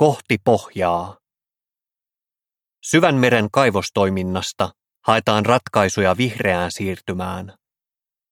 Kohti 0.00 0.36
pohjaa. 0.44 1.16
Syvänmeren 2.90 3.50
kaivostoiminnasta 3.52 4.70
haetaan 5.06 5.46
ratkaisuja 5.46 6.16
vihreään 6.16 6.70
siirtymään. 6.72 7.54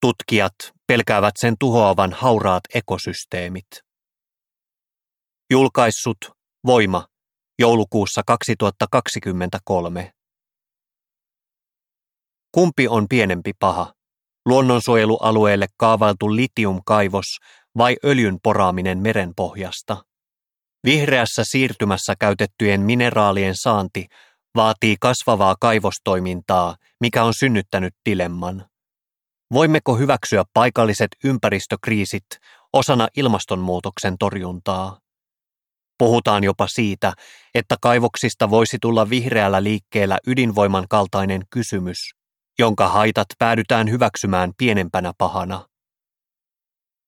Tutkijat 0.01 0.55
pelkäävät 0.87 1.35
sen 1.39 1.55
tuhoavan 1.61 2.13
hauraat 2.13 2.63
ekosysteemit. 2.75 3.67
Julkaissut 5.51 6.17
Voima 6.67 7.07
joulukuussa 7.59 8.23
2023. 8.27 10.13
Kumpi 12.53 12.89
on 12.89 13.07
pienempi 13.09 13.53
paha? 13.59 13.93
Luonnonsuojelualueelle 14.47 15.67
kaavailtu 15.77 16.37
litiumkaivos 16.37 17.39
vai 17.79 17.97
öljyn 18.05 18.39
poraaminen 18.43 18.99
merenpohjasta? 18.99 20.08
Vihreässä 20.85 21.43
siirtymässä 21.45 22.15
käytettyjen 22.21 22.81
mineraalien 22.81 23.55
saanti 23.57 24.07
vaatii 24.55 24.97
kasvavaa 25.01 25.57
kaivostoimintaa, 25.61 26.77
mikä 27.01 27.25
on 27.25 27.35
synnyttänyt 27.35 27.95
dilemman. 28.09 28.67
Voimmeko 29.53 29.97
hyväksyä 29.97 30.45
paikalliset 30.53 31.09
ympäristökriisit 31.25 32.25
osana 32.73 33.09
ilmastonmuutoksen 33.17 34.19
torjuntaa? 34.19 34.99
Puhutaan 35.99 36.45
jopa 36.45 36.67
siitä, 36.69 37.13
että 37.55 37.77
kaivoksista 37.81 38.51
voisi 38.51 38.79
tulla 38.81 39.11
vihreällä 39.11 39.63
liikkeellä 39.63 40.19
ydinvoiman 40.27 40.85
kaltainen 40.91 41.43
kysymys, 41.51 41.99
jonka 42.59 42.89
haitat 42.89 43.27
päädytään 43.39 43.91
hyväksymään 43.91 44.53
pienempänä 44.57 45.13
pahana. 45.19 45.69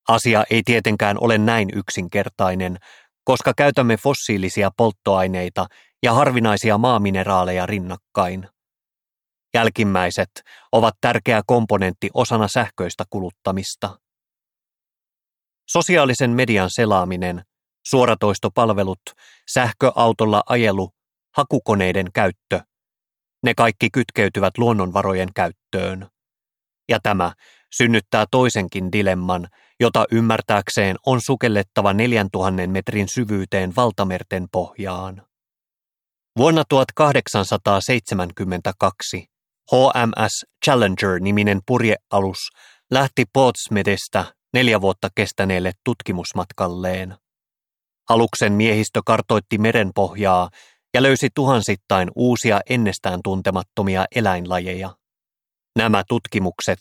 Asia 0.08 0.44
ei 0.50 0.62
tietenkään 0.62 1.16
ole 1.20 1.38
näin 1.38 1.68
yksinkertainen, 1.74 2.76
koska 3.24 3.52
käytämme 3.56 3.96
fossiilisia 3.96 4.70
polttoaineita 4.76 5.66
ja 6.02 6.12
harvinaisia 6.14 6.78
maamineraaleja 6.78 7.66
rinnakkain. 7.66 8.48
Jälkimmäiset 9.54 10.30
ovat 10.72 10.94
tärkeä 11.00 11.42
komponentti 11.46 12.10
osana 12.14 12.48
sähköistä 12.48 13.04
kuluttamista. 13.10 13.98
Sosiaalisen 15.70 16.30
median 16.30 16.70
selaaminen, 16.70 17.44
suoratoistopalvelut, 17.86 19.00
sähköautolla 19.52 20.42
ajelu, 20.46 20.90
hakukoneiden 21.36 22.06
käyttö, 22.14 22.60
ne 23.42 23.54
kaikki 23.54 23.90
kytkeytyvät 23.90 24.58
luonnonvarojen 24.58 25.28
käyttöön. 25.34 26.08
Ja 26.90 26.98
tämä 27.02 27.32
synnyttää 27.76 28.24
toisenkin 28.30 28.92
dilemman, 28.92 29.48
jota 29.80 30.04
ymmärtääkseen 30.12 30.96
on 31.06 31.20
sukellettava 31.20 31.92
4000 31.92 32.66
metrin 32.66 33.06
syvyyteen 33.14 33.76
valtamerten 33.76 34.46
pohjaan. 34.52 35.22
Vuonna 36.38 36.64
1872 36.68 39.24
HMS 39.72 40.44
Challenger-niminen 40.64 41.60
purjealus 41.66 42.38
lähti 42.90 43.24
Portsmouthista 43.32 44.24
neljä 44.52 44.80
vuotta 44.80 45.08
kestäneelle 45.14 45.72
tutkimusmatkalleen. 45.84 47.16
Aluksen 48.08 48.52
miehistö 48.52 49.00
kartoitti 49.06 49.58
merenpohjaa 49.58 50.50
ja 50.94 51.02
löysi 51.02 51.28
tuhansittain 51.34 52.10
uusia 52.16 52.60
ennestään 52.70 53.20
tuntemattomia 53.24 54.04
eläinlajeja. 54.14 54.99
Nämä 55.80 56.02
tutkimukset 56.08 56.78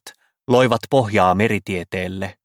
loivat 0.48 0.80
pohjaa 0.90 1.36
meritieteelle. 1.36 2.38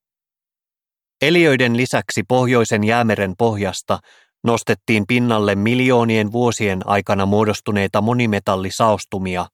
Eliöiden 1.23 1.77
lisäksi 1.77 2.23
pohjoisen 2.29 2.85
jäämeren 2.85 3.35
pohjasta 3.39 3.99
nostettiin 4.45 5.05
pinnalle 5.09 5.55
miljoonien 5.55 6.33
vuosien 6.33 6.89
aikana 6.89 7.27
muodostuneita 7.27 8.01
monimetallisaostumia, 8.01 9.47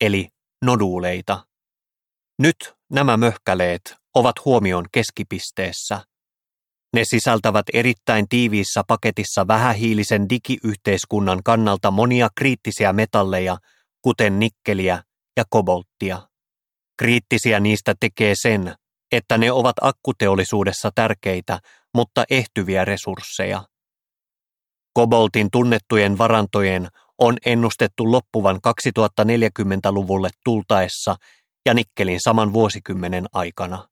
eli 0.00 0.28
noduuleita. 0.64 1.44
Nyt 2.38 2.74
nämä 2.90 3.16
möhkäleet 3.16 3.96
ovat 4.14 4.44
huomion 4.44 4.86
keskipisteessä. 4.92 6.00
Ne 6.94 7.04
sisältävät 7.04 7.66
erittäin 7.72 8.28
tiiviissä 8.28 8.82
paketissa 8.88 9.46
vähähiilisen 9.48 10.28
digiyhteiskunnan 10.28 11.40
kannalta 11.44 11.90
monia 11.90 12.28
kriittisiä 12.36 12.92
metalleja, 12.92 13.58
kuten 14.02 14.38
nikkeliä 14.38 15.02
ja 15.36 15.44
kobolttia. 15.50 16.27
Kriittisiä 16.98 17.60
niistä 17.60 17.94
tekee 18.00 18.34
sen, 18.34 18.74
että 19.12 19.38
ne 19.38 19.52
ovat 19.52 19.76
akkuteollisuudessa 19.80 20.90
tärkeitä, 20.94 21.58
mutta 21.94 22.24
ehtyviä 22.30 22.84
resursseja. 22.84 23.64
Koboltin 24.92 25.48
tunnettujen 25.52 26.18
varantojen 26.18 26.88
on 27.18 27.36
ennustettu 27.46 28.12
loppuvan 28.12 28.56
2040-luvulle 28.56 30.30
tultaessa 30.44 31.16
ja 31.66 31.74
nikkelin 31.74 32.20
saman 32.20 32.52
vuosikymmenen 32.52 33.26
aikana. 33.32 33.88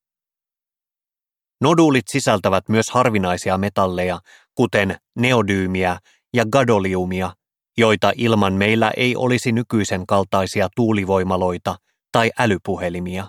Noduulit 1.61 2.05
sisältävät 2.09 2.69
myös 2.69 2.91
harvinaisia 2.91 3.59
metalleja, 3.59 4.21
kuten 4.55 4.97
neodyymiä 5.19 5.99
ja 6.35 6.45
gadoliumia, 6.47 7.33
joita 7.79 8.13
ilman 8.17 8.53
meillä 8.53 8.93
ei 8.97 9.17
olisi 9.17 9.53
nykyisen 9.53 10.07
kaltaisia 10.07 10.69
tuulivoimaloita 10.77 11.77
tai 12.13 12.31
älypuhelimia. 12.39 13.27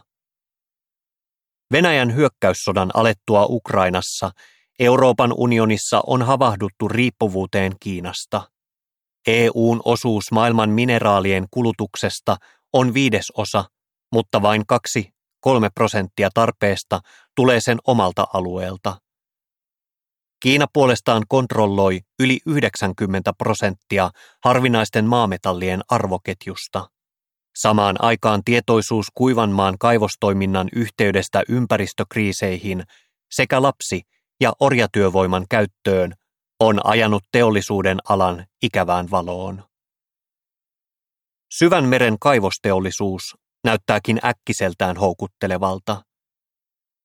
Venäjän 1.72 2.16
hyökkäyssodan 2.16 2.92
alettua 2.94 3.46
Ukrainassa 3.50 4.32
Euroopan 4.80 5.34
unionissa 5.38 6.02
on 6.08 6.22
havahduttu 6.22 6.88
riippuvuuteen 6.88 7.72
Kiinasta. 7.80 8.52
EUn 9.28 9.82
osuus 9.86 10.32
maailman 10.32 10.70
mineraalien 10.70 11.48
kulutuksesta 11.52 12.38
on 12.74 12.94
viidesosa, 12.94 13.66
mutta 14.12 14.42
vain 14.42 14.66
kaksi 14.66 15.09
kolme 15.40 15.70
prosenttia 15.76 16.30
tarpeesta 16.34 17.00
tulee 17.36 17.59
sen 17.62 17.78
omalta 17.88 18.28
alueelta. 18.34 18.98
Kiina 20.40 20.66
puolestaan 20.74 21.24
kontrolloi 21.28 22.00
yli 22.20 22.40
90 22.46 23.34
prosenttia 23.38 24.09
harvinaisten 24.44 25.06
maametallien 25.06 25.82
arvoketjusta. 25.90 26.90
Samaan 27.57 27.95
aikaan 28.00 28.44
tietoisuus 28.45 29.07
kuivanmaan 29.13 29.78
kaivostoiminnan 29.79 30.69
yhteydestä 30.75 31.44
ympäristökriiseihin 31.50 32.84
sekä 33.31 33.62
lapsi- 33.62 34.01
ja 34.41 34.53
orjatyövoiman 34.59 35.45
käyttöön 35.50 36.13
on 36.59 36.85
ajanut 36.85 37.23
teollisuuden 37.31 37.97
alan 38.09 38.46
ikävään 38.63 39.12
valoon. 39.12 39.63
Syvän 41.53 41.84
meren 41.84 42.19
kaivosteollisuus 42.19 43.35
näyttääkin 43.63 44.19
äkkiseltään 44.25 44.97
houkuttelevalta. 44.97 46.01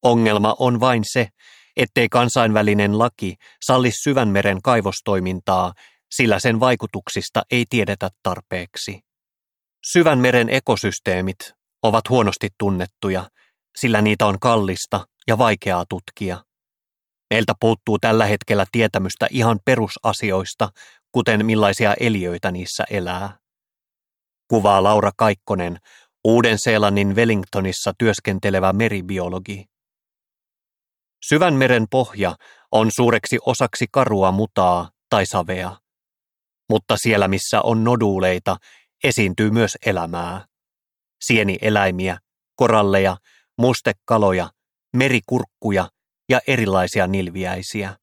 Ongelma 0.03 0.57
on 0.59 0.81
vain 0.81 1.03
se, 1.13 1.29
ettei 1.77 2.09
kansainvälinen 2.09 2.99
laki 2.99 3.35
salli 3.65 3.91
syvänmeren 3.91 4.63
kaivostoimintaa, 4.63 5.73
sillä 6.11 6.39
sen 6.39 6.61
vaikutuksista 6.61 7.43
ei 7.51 7.65
tiedetä 7.71 8.09
tarpeeksi. 8.23 9.12
Syvänmeren 9.85 10.49
ekosysteemit 10.49 11.37
ovat 11.83 12.09
huonosti 12.09 12.49
tunnettuja, 12.59 13.31
sillä 13.77 14.03
niitä 14.03 14.27
on 14.27 14.39
kallista 14.41 15.07
ja 15.27 15.39
vaikeaa 15.39 15.85
tutkia. 15.89 16.45
Meiltä 17.35 17.53
puuttuu 17.61 17.99
tällä 17.99 18.27
hetkellä 18.27 18.65
tietämystä 18.73 19.27
ihan 19.31 19.61
perusasioista, 19.65 20.69
kuten 21.13 21.47
millaisia 21.47 21.95
eliöitä 22.01 22.53
niissä 22.53 22.85
elää. 22.91 23.39
Kuvaa 24.49 24.83
Laura 24.83 25.11
Kaikkonen, 25.17 25.79
Uuden-Seelannin 26.25 27.17
Wellingtonissa 27.17 27.93
työskentelevä 27.99 28.73
meribiologi. 28.73 29.65
Syvän 31.29 31.55
meren 31.55 31.87
pohja 31.91 32.37
on 32.73 32.91
suureksi 32.91 33.39
osaksi 33.47 33.87
karua 33.93 34.33
mutaa 34.33 34.91
tai 35.11 35.27
savea. 35.27 35.77
Mutta 36.69 36.97
siellä 36.97 37.29
missä 37.29 37.61
on 37.63 37.85
noduuleita, 37.85 38.57
esiintyy 39.05 39.51
myös 39.51 39.79
elämää. 39.87 40.47
Sienieläimiä, 41.21 42.19
koralleja, 42.57 43.17
mustekaloja, 43.59 44.51
merikurkkuja 44.97 45.89
ja 46.29 46.41
erilaisia 46.47 47.07
nilviäisiä. 47.07 47.97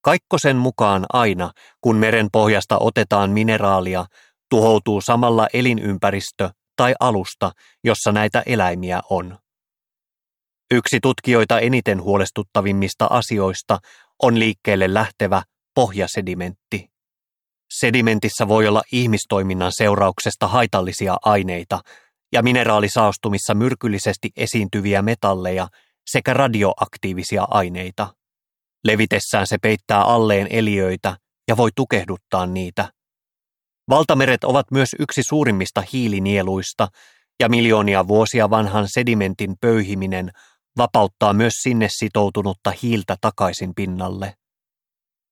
Kaikkosen 0.00 0.56
mukaan 0.56 1.06
aina, 1.12 1.50
kun 1.80 1.96
meren 1.96 2.28
pohjasta 2.32 2.78
otetaan 2.80 3.30
mineraalia, 3.30 4.06
tuhoutuu 4.50 5.00
samalla 5.00 5.46
elinympäristö 5.52 6.50
tai 6.76 6.94
alusta, 7.00 7.52
jossa 7.84 8.12
näitä 8.12 8.42
eläimiä 8.46 9.00
on. 9.10 9.38
Yksi 10.70 10.98
tutkijoita 11.02 11.60
eniten 11.60 12.02
huolestuttavimmista 12.02 13.06
asioista 13.10 13.78
on 14.22 14.38
liikkeelle 14.38 14.94
lähtevä 14.94 15.42
pohjasedimentti. 15.74 16.95
Sedimentissä 17.70 18.48
voi 18.48 18.68
olla 18.68 18.82
ihmistoiminnan 18.92 19.72
seurauksesta 19.74 20.48
haitallisia 20.48 21.16
aineita 21.22 21.80
ja 22.32 22.42
mineraalisaastumissa 22.42 23.54
myrkyllisesti 23.54 24.30
esiintyviä 24.36 25.02
metalleja 25.02 25.68
sekä 26.10 26.34
radioaktiivisia 26.34 27.46
aineita. 27.50 28.14
Levitessään 28.84 29.46
se 29.46 29.58
peittää 29.62 30.02
alleen 30.02 30.46
eliöitä 30.50 31.16
ja 31.48 31.56
voi 31.56 31.70
tukehduttaa 31.76 32.46
niitä. 32.46 32.92
Valtameret 33.90 34.44
ovat 34.44 34.70
myös 34.70 34.88
yksi 34.98 35.22
suurimmista 35.22 35.82
hiilinieluista, 35.92 36.88
ja 37.40 37.48
miljoonia 37.48 38.08
vuosia 38.08 38.50
vanhan 38.50 38.88
sedimentin 38.88 39.54
pöyhiminen 39.60 40.30
vapauttaa 40.76 41.32
myös 41.32 41.54
sinne 41.62 41.88
sitoutunutta 41.90 42.72
hiiltä 42.82 43.16
takaisin 43.20 43.74
pinnalle. 43.74 44.34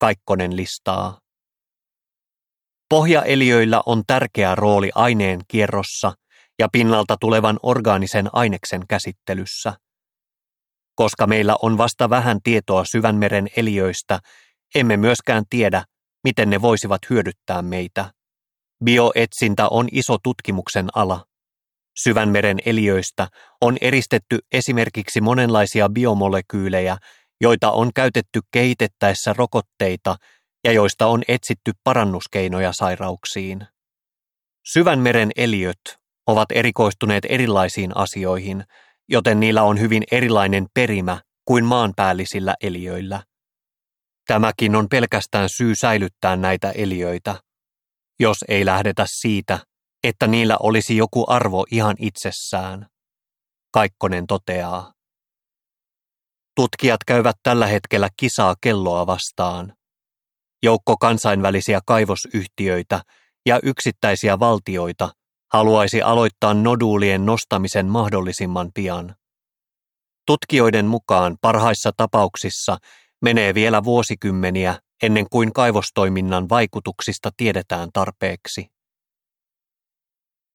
Kaikkonen 0.00 0.56
listaa. 0.56 1.23
Pohjaeliöillä 2.94 3.82
on 3.86 4.02
tärkeä 4.06 4.54
rooli 4.54 4.90
aineen 4.94 5.40
kierrossa 5.48 6.12
ja 6.58 6.68
pinnalta 6.72 7.16
tulevan 7.20 7.58
orgaanisen 7.62 8.28
aineksen 8.32 8.82
käsittelyssä. 8.88 9.74
Koska 10.94 11.26
meillä 11.26 11.56
on 11.62 11.78
vasta 11.78 12.10
vähän 12.10 12.38
tietoa 12.44 12.84
syvänmeren 12.84 13.48
eliöistä, 13.56 14.18
emme 14.74 14.96
myöskään 14.96 15.44
tiedä, 15.50 15.84
miten 16.24 16.50
ne 16.50 16.62
voisivat 16.62 17.00
hyödyttää 17.10 17.62
meitä. 17.62 18.10
Bioetsintä 18.84 19.68
on 19.68 19.88
iso 19.92 20.16
tutkimuksen 20.22 20.88
ala. 20.94 21.24
Syvänmeren 22.02 22.58
eliöistä 22.66 23.28
on 23.60 23.76
eristetty 23.80 24.38
esimerkiksi 24.52 25.20
monenlaisia 25.20 25.88
biomolekyylejä, 25.88 26.96
joita 27.40 27.70
on 27.70 27.90
käytetty 27.94 28.40
kehitettäessä 28.52 29.34
rokotteita 29.38 30.16
ja 30.64 30.72
joista 30.72 31.06
on 31.06 31.22
etsitty 31.28 31.72
parannuskeinoja 31.84 32.72
sairauksiin. 32.72 33.66
Syvänmeren 34.72 35.30
eliöt 35.36 35.80
ovat 36.26 36.52
erikoistuneet 36.52 37.24
erilaisiin 37.28 37.96
asioihin, 37.96 38.64
joten 39.08 39.40
niillä 39.40 39.62
on 39.62 39.80
hyvin 39.80 40.02
erilainen 40.10 40.66
perimä 40.74 41.20
kuin 41.44 41.64
maanpäällisillä 41.64 42.54
eliöillä. 42.60 43.22
Tämäkin 44.26 44.76
on 44.76 44.88
pelkästään 44.88 45.48
syy 45.48 45.74
säilyttää 45.74 46.36
näitä 46.36 46.70
eliöitä, 46.70 47.40
jos 48.20 48.36
ei 48.48 48.64
lähdetä 48.64 49.04
siitä, 49.08 49.58
että 50.04 50.26
niillä 50.26 50.56
olisi 50.60 50.96
joku 50.96 51.24
arvo 51.28 51.66
ihan 51.70 51.96
itsessään. 51.98 52.86
Kaikkonen 53.72 54.26
toteaa. 54.26 54.92
Tutkijat 56.56 57.00
käyvät 57.06 57.36
tällä 57.42 57.66
hetkellä 57.66 58.08
kisaa 58.16 58.54
kelloa 58.60 59.06
vastaan. 59.06 59.72
Joukko 60.64 60.96
kansainvälisiä 60.96 61.80
kaivosyhtiöitä 61.86 63.02
ja 63.46 63.60
yksittäisiä 63.62 64.38
valtioita 64.38 65.10
haluaisi 65.52 66.02
aloittaa 66.02 66.54
noduulien 66.54 67.26
nostamisen 67.26 67.86
mahdollisimman 67.86 68.70
pian. 68.74 69.14
Tutkijoiden 70.26 70.86
mukaan 70.86 71.36
parhaissa 71.40 71.90
tapauksissa 71.96 72.78
menee 73.22 73.54
vielä 73.54 73.84
vuosikymmeniä 73.84 74.78
ennen 75.02 75.26
kuin 75.30 75.52
kaivostoiminnan 75.52 76.48
vaikutuksista 76.48 77.30
tiedetään 77.36 77.88
tarpeeksi. 77.92 78.66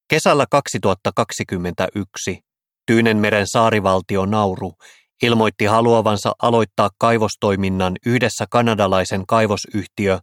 Kesällä 0.07 0.45
2021 0.51 2.39
Tyynenmeren 2.85 3.47
saarivaltio 3.47 4.25
Nauru 4.25 4.73
ilmoitti 5.23 5.65
haluavansa 5.65 6.31
aloittaa 6.41 6.89
kaivostoiminnan 6.97 7.95
yhdessä 8.05 8.45
kanadalaisen 8.49 9.25
kaivosyhtiö 9.27 10.19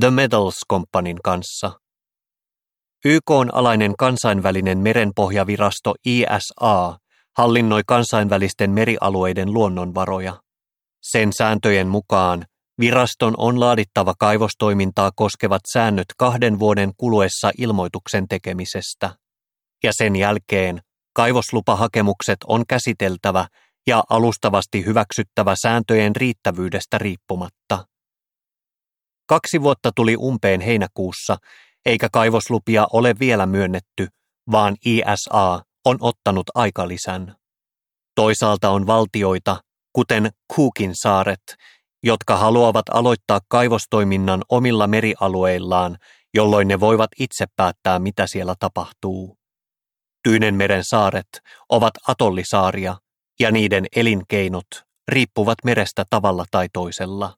The 0.00 0.10
Metals 0.10 0.54
Companyn 0.70 1.18
kanssa. 1.24 1.72
YK 3.04 3.30
on 3.30 3.54
alainen 3.54 3.94
kansainvälinen 3.98 4.78
merenpohjavirasto 4.78 5.94
ISA 6.06 6.98
hallinnoi 7.36 7.82
kansainvälisten 7.86 8.70
merialueiden 8.70 9.52
luonnonvaroja. 9.52 10.40
Sen 11.02 11.32
sääntöjen 11.32 11.88
mukaan 11.88 12.44
viraston 12.80 13.34
on 13.38 13.60
laadittava 13.60 14.14
kaivostoimintaa 14.18 15.10
koskevat 15.16 15.62
säännöt 15.72 16.06
kahden 16.18 16.58
vuoden 16.58 16.92
kuluessa 16.96 17.50
ilmoituksen 17.58 18.28
tekemisestä 18.28 19.10
ja 19.82 19.92
sen 19.92 20.16
jälkeen 20.16 20.80
kaivoslupahakemukset 21.14 22.38
on 22.46 22.66
käsiteltävä 22.68 23.46
ja 23.86 24.04
alustavasti 24.10 24.84
hyväksyttävä 24.84 25.54
sääntöjen 25.62 26.16
riittävyydestä 26.16 26.98
riippumatta. 26.98 27.86
Kaksi 29.28 29.62
vuotta 29.62 29.90
tuli 29.96 30.16
umpeen 30.16 30.60
heinäkuussa, 30.60 31.36
eikä 31.86 32.08
kaivoslupia 32.12 32.86
ole 32.92 33.14
vielä 33.20 33.46
myönnetty, 33.46 34.08
vaan 34.50 34.76
ISA 34.84 35.62
on 35.84 35.96
ottanut 36.00 36.46
aikalisän. 36.54 37.36
Toisaalta 38.14 38.70
on 38.70 38.86
valtioita, 38.86 39.60
kuten 39.92 40.30
Cookin 40.56 40.94
saaret, 40.94 41.42
jotka 42.02 42.36
haluavat 42.36 42.88
aloittaa 42.88 43.40
kaivostoiminnan 43.48 44.42
omilla 44.48 44.86
merialueillaan, 44.86 45.96
jolloin 46.34 46.68
ne 46.68 46.80
voivat 46.80 47.10
itse 47.18 47.44
päättää, 47.56 47.98
mitä 47.98 48.26
siellä 48.26 48.54
tapahtuu. 48.58 49.36
Tyynenmeren 50.22 50.84
saaret 50.84 51.28
ovat 51.68 51.92
atollisaaria 52.08 52.96
ja 53.40 53.50
niiden 53.50 53.86
elinkeinot 53.96 54.66
riippuvat 55.08 55.58
merestä 55.64 56.04
tavalla 56.10 56.44
tai 56.50 56.68
toisella. 56.72 57.34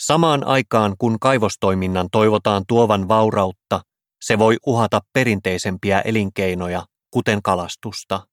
Samaan 0.00 0.46
aikaan 0.46 0.94
kun 0.98 1.20
kaivostoiminnan 1.20 2.08
toivotaan 2.12 2.64
tuovan 2.68 3.08
vaurautta, 3.08 3.80
se 4.22 4.38
voi 4.38 4.56
uhata 4.66 5.00
perinteisempiä 5.12 6.00
elinkeinoja, 6.00 6.86
kuten 7.10 7.42
kalastusta. 7.42 8.26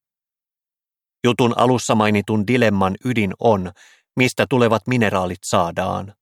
Jutun 1.23 1.53
alussa 1.57 1.95
mainitun 1.95 2.47
dilemman 2.47 2.95
ydin 3.05 3.33
on, 3.39 3.71
mistä 4.15 4.45
tulevat 4.49 4.87
mineraalit 4.87 5.39
saadaan. 5.45 6.13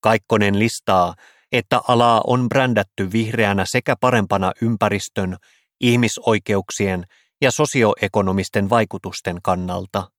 Kaikkonen 0.00 0.58
listaa, 0.58 1.14
että 1.52 1.80
alaa 1.88 2.20
on 2.26 2.48
brändätty 2.48 3.12
vihreänä 3.12 3.64
sekä 3.66 3.96
parempana 4.00 4.52
ympäristön 4.62 5.36
ihmisoikeuksien 5.80 7.04
ja 7.40 7.50
sosioekonomisten 7.50 8.70
vaikutusten 8.70 9.42
kannalta. 9.42 10.10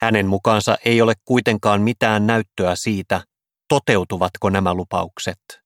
Hänen 0.00 0.26
mukaansa 0.26 0.76
ei 0.84 1.02
ole 1.02 1.14
kuitenkaan 1.24 1.82
mitään 1.82 2.26
näyttöä 2.26 2.74
siitä, 2.74 3.24
toteutuvatko 3.68 4.50
nämä 4.50 4.74
lupaukset. 4.74 5.60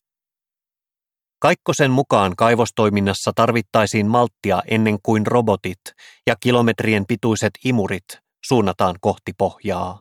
Kaikkosen 1.39 1.91
mukaan 1.91 2.37
kaivostoiminnassa 2.37 3.33
tarvittaisiin 3.37 4.07
malttia 4.07 4.63
ennen 4.67 4.99
kuin 5.03 5.27
robotit 5.27 5.81
ja 6.27 6.37
kilometrien 6.41 7.05
pituiset 7.09 7.51
imurit 7.65 8.05
suunnataan 8.47 8.97
kohti 9.01 9.33
pohjaa. 9.39 10.01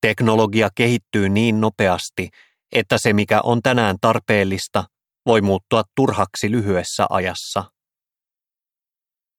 Teknologia 0.00 0.68
kehittyy 0.74 1.28
niin 1.28 1.60
nopeasti, 1.60 2.28
että 2.72 2.98
se 2.98 3.12
mikä 3.12 3.40
on 3.40 3.62
tänään 3.62 3.96
tarpeellista 4.00 4.84
voi 5.26 5.40
muuttua 5.40 5.82
turhaksi 5.96 6.50
lyhyessä 6.50 7.06
ajassa. 7.10 7.64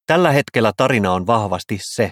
Tällä 0.08 0.32
hetkellä 0.32 0.72
tarina 0.78 1.14
on 1.14 1.28
vahvasti 1.28 1.80
se, 1.82 2.12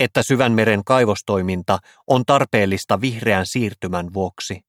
että 0.00 0.22
syvänmeren 0.22 0.84
kaivostoiminta 0.84 1.78
on 2.06 2.22
tarpeellista 2.26 3.00
vihreän 3.00 3.46
siirtymän 3.46 4.14
vuoksi. 4.14 4.60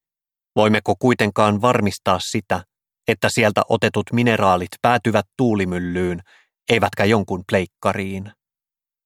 Voimmeko 0.56 0.96
kuitenkaan 1.00 1.62
varmistaa 1.62 2.20
sitä, 2.20 2.64
että 3.08 3.30
sieltä 3.30 3.62
otetut 3.70 4.06
mineraalit 4.14 4.70
päätyvät 4.82 5.26
tuulimyllyyn, 5.38 6.22
eivätkä 6.70 7.06
jonkun 7.06 7.44
pleikkariin? 7.50 8.32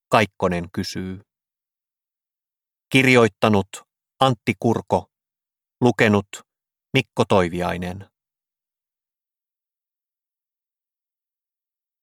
Kaikkonen 0.08 0.68
kysyy. 0.72 1.20
Kirjoittanut 2.92 3.68
Antti 4.20 4.52
Kurko. 4.58 5.06
Lukenut 5.80 6.28
Mikko 6.92 7.24
Toiviainen. 7.28 8.08